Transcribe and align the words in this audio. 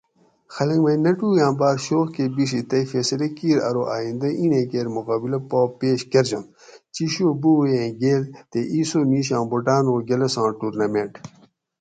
"خلق 0.55 0.77
مئی 0.83 0.97
نٹوگاں 1.03 1.51
باۤر 1.59 1.75
شوق 1.85 2.07
کہ 2.15 2.23
بِیڛی 2.35 2.61
تئی 2.69 2.83
فیصلہ 2.91 3.27
کیر 3.37 3.57
ارو 3.67 3.83
آئندہ 3.95 4.27
ایں 4.39 4.65
کیر 4.71 4.87
مقابلاۤ 4.95 5.43
پا 5.49 5.59
پیش 5.79 5.99
کۤرجنت 6.11 6.47
""چِیشو 6.93 7.27
بوبوئیں 7.41 7.89
گیل"" 8.01 8.23
تے 8.51 8.59
""اِیسو 8.73 8.99
میشاں 9.11 9.43
بوٹانو 9.49 9.95
گۤلساں 10.09 10.49
ٹورنامنٹ""" 10.59 11.11